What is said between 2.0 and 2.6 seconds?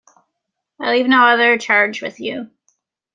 with you.